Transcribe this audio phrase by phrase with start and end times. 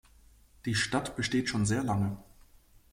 [0.65, 2.17] Die Stadt besteht schon sehr lange.